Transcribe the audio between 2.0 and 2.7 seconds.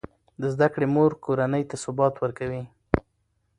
ورکوي.